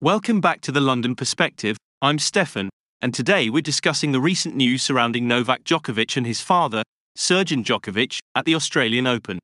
Welcome 0.00 0.40
back 0.40 0.60
to 0.60 0.70
the 0.70 0.80
London 0.80 1.16
Perspective. 1.16 1.76
I'm 2.00 2.20
Stefan, 2.20 2.68
and 3.02 3.12
today 3.12 3.50
we're 3.50 3.62
discussing 3.62 4.12
the 4.12 4.20
recent 4.20 4.54
news 4.54 4.80
surrounding 4.80 5.26
Novak 5.26 5.64
Djokovic 5.64 6.16
and 6.16 6.24
his 6.24 6.40
father, 6.40 6.84
Srdjan 7.18 7.64
Djokovic, 7.64 8.20
at 8.36 8.44
the 8.44 8.54
Australian 8.54 9.08
Open. 9.08 9.40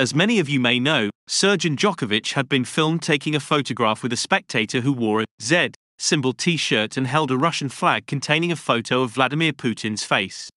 As 0.00 0.12
many 0.12 0.40
of 0.40 0.48
you 0.48 0.58
may 0.58 0.80
know, 0.80 1.10
Srdjan 1.30 1.76
Djokovic 1.76 2.32
had 2.32 2.48
been 2.48 2.64
filmed 2.64 3.02
taking 3.02 3.36
a 3.36 3.40
photograph 3.40 4.02
with 4.02 4.12
a 4.12 4.16
spectator 4.16 4.80
who 4.80 4.92
wore 4.92 5.20
a 5.20 5.26
Z 5.40 5.74
symbol 5.96 6.32
t 6.32 6.56
shirt 6.56 6.96
and 6.96 7.06
held 7.06 7.30
a 7.30 7.38
Russian 7.38 7.68
flag 7.68 8.08
containing 8.08 8.50
a 8.50 8.56
photo 8.56 9.02
of 9.02 9.12
Vladimir 9.12 9.52
Putin's 9.52 10.02
face. 10.02 10.50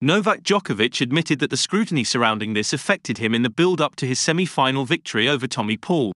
Novak 0.00 0.44
Djokovic 0.44 1.00
admitted 1.00 1.40
that 1.40 1.50
the 1.50 1.56
scrutiny 1.56 2.04
surrounding 2.04 2.54
this 2.54 2.72
affected 2.72 3.18
him 3.18 3.34
in 3.34 3.42
the 3.42 3.50
build 3.50 3.80
up 3.80 3.96
to 3.96 4.06
his 4.06 4.20
semi 4.20 4.46
final 4.46 4.84
victory 4.84 5.28
over 5.28 5.48
Tommy 5.48 5.76
Paul. 5.76 6.12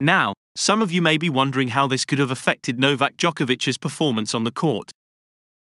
Now, 0.00 0.32
some 0.56 0.80
of 0.80 0.90
you 0.90 1.02
may 1.02 1.18
be 1.18 1.28
wondering 1.28 1.68
how 1.68 1.86
this 1.86 2.06
could 2.06 2.18
have 2.18 2.30
affected 2.30 2.78
Novak 2.78 3.18
Djokovic's 3.18 3.76
performance 3.76 4.34
on 4.34 4.44
the 4.44 4.50
court. 4.50 4.90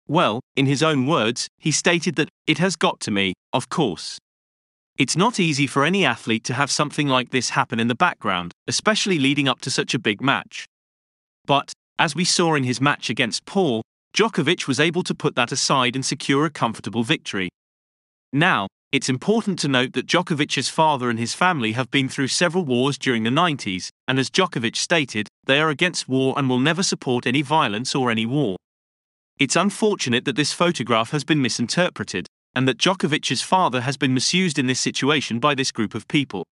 Well, 0.08 0.40
in 0.56 0.64
his 0.64 0.82
own 0.82 1.06
words, 1.06 1.48
he 1.58 1.70
stated 1.70 2.16
that, 2.16 2.28
it 2.46 2.58
has 2.58 2.74
got 2.74 2.98
to 3.00 3.10
me, 3.10 3.34
of 3.52 3.68
course. 3.68 4.18
It's 4.98 5.16
not 5.16 5.38
easy 5.38 5.66
for 5.66 5.84
any 5.84 6.04
athlete 6.04 6.44
to 6.44 6.54
have 6.54 6.70
something 6.70 7.08
like 7.08 7.30
this 7.30 7.50
happen 7.50 7.78
in 7.78 7.88
the 7.88 7.94
background, 7.94 8.52
especially 8.66 9.18
leading 9.18 9.48
up 9.48 9.60
to 9.62 9.70
such 9.70 9.94
a 9.94 9.98
big 9.98 10.20
match. 10.20 10.66
But, 11.46 11.72
as 11.98 12.14
we 12.14 12.24
saw 12.24 12.54
in 12.54 12.64
his 12.64 12.80
match 12.80 13.10
against 13.10 13.44
Paul, 13.44 13.82
Djokovic 14.14 14.66
was 14.66 14.80
able 14.80 15.02
to 15.04 15.14
put 15.14 15.34
that 15.36 15.52
aside 15.52 15.94
and 15.94 16.04
secure 16.04 16.44
a 16.44 16.50
comfortable 16.50 17.02
victory. 17.02 17.48
Now, 18.32 18.66
it's 18.92 19.08
important 19.08 19.58
to 19.60 19.68
note 19.68 19.94
that 19.94 20.06
Djokovic's 20.06 20.68
father 20.68 21.08
and 21.08 21.18
his 21.18 21.32
family 21.32 21.72
have 21.72 21.90
been 21.90 22.10
through 22.10 22.28
several 22.28 22.66
wars 22.66 22.98
during 22.98 23.22
the 23.22 23.30
90s, 23.30 23.88
and 24.06 24.18
as 24.18 24.28
Djokovic 24.28 24.76
stated, 24.76 25.28
they 25.46 25.58
are 25.60 25.70
against 25.70 26.10
war 26.10 26.34
and 26.36 26.46
will 26.46 26.58
never 26.58 26.82
support 26.82 27.26
any 27.26 27.40
violence 27.40 27.94
or 27.94 28.10
any 28.10 28.26
war. 28.26 28.58
It's 29.38 29.56
unfortunate 29.56 30.26
that 30.26 30.36
this 30.36 30.52
photograph 30.52 31.10
has 31.10 31.24
been 31.24 31.40
misinterpreted, 31.40 32.26
and 32.54 32.68
that 32.68 32.76
Djokovic's 32.76 33.40
father 33.40 33.80
has 33.80 33.96
been 33.96 34.12
misused 34.12 34.58
in 34.58 34.66
this 34.66 34.80
situation 34.80 35.38
by 35.38 35.54
this 35.54 35.72
group 35.72 35.94
of 35.94 36.06
people. 36.06 36.44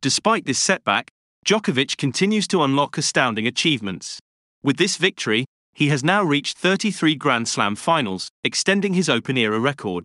Despite 0.00 0.46
this 0.46 0.58
setback, 0.58 1.08
Djokovic 1.46 1.96
continues 1.96 2.48
to 2.48 2.64
unlock 2.64 2.98
astounding 2.98 3.46
achievements. 3.46 4.18
With 4.60 4.76
this 4.76 4.96
victory, 4.96 5.46
he 5.72 5.86
has 5.86 6.02
now 6.02 6.24
reached 6.24 6.58
33 6.58 7.14
Grand 7.14 7.46
Slam 7.46 7.76
finals, 7.76 8.28
extending 8.42 8.94
his 8.94 9.08
Open 9.08 9.36
era 9.36 9.60
record. 9.60 10.04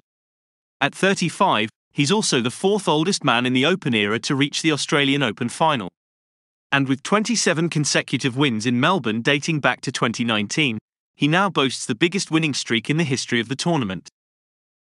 At 0.81 0.93
35, 0.93 1.69
he's 1.93 2.11
also 2.11 2.41
the 2.41 2.51
fourth 2.51 2.87
oldest 2.87 3.23
man 3.23 3.45
in 3.45 3.53
the 3.53 3.65
Open 3.65 3.93
era 3.93 4.19
to 4.19 4.35
reach 4.35 4.61
the 4.61 4.71
Australian 4.71 5.23
Open 5.23 5.47
final. 5.47 5.89
And 6.71 6.89
with 6.89 7.03
27 7.03 7.69
consecutive 7.69 8.35
wins 8.35 8.65
in 8.65 8.79
Melbourne 8.79 9.21
dating 9.21 9.61
back 9.61 9.79
to 9.81 9.91
2019, 9.91 10.77
he 11.15 11.27
now 11.27 11.49
boasts 11.49 11.85
the 11.85 11.95
biggest 11.95 12.29
winning 12.29 12.53
streak 12.53 12.89
in 12.89 12.97
the 12.97 13.05
history 13.05 13.39
of 13.39 13.47
the 13.47 13.55
tournament. 13.55 14.09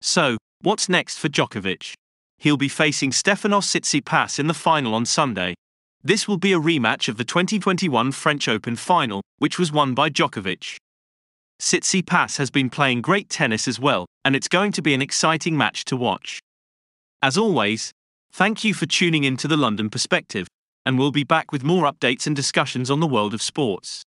So, 0.00 0.36
what's 0.62 0.88
next 0.88 1.18
for 1.18 1.28
Djokovic? 1.28 1.94
He'll 2.38 2.56
be 2.56 2.68
facing 2.68 3.12
Stefanos 3.12 3.66
Tsitsipas 3.66 4.40
in 4.40 4.48
the 4.48 4.54
final 4.54 4.94
on 4.94 5.06
Sunday. 5.06 5.54
This 6.02 6.26
will 6.26 6.36
be 6.36 6.52
a 6.52 6.60
rematch 6.60 7.08
of 7.08 7.16
the 7.16 7.24
2021 7.24 8.12
French 8.12 8.48
Open 8.48 8.74
final, 8.74 9.22
which 9.38 9.58
was 9.58 9.72
won 9.72 9.94
by 9.94 10.10
Djokovic. 10.10 10.76
Tsitsipas 11.60 12.36
has 12.36 12.50
been 12.50 12.70
playing 12.70 13.00
great 13.00 13.30
tennis 13.30 13.66
as 13.66 13.80
well, 13.80 14.06
and 14.24 14.36
it's 14.36 14.48
going 14.48 14.72
to 14.72 14.82
be 14.82 14.94
an 14.94 15.02
exciting 15.02 15.56
match 15.56 15.84
to 15.86 15.96
watch. 15.96 16.38
As 17.22 17.38
always, 17.38 17.92
thank 18.32 18.62
you 18.62 18.74
for 18.74 18.86
tuning 18.86 19.24
in 19.24 19.36
to 19.38 19.48
the 19.48 19.56
London 19.56 19.88
Perspective, 19.88 20.46
and 20.84 20.98
we'll 20.98 21.12
be 21.12 21.24
back 21.24 21.52
with 21.52 21.64
more 21.64 21.90
updates 21.90 22.26
and 22.26 22.36
discussions 22.36 22.90
on 22.90 23.00
the 23.00 23.06
world 23.06 23.32
of 23.32 23.42
sports. 23.42 24.04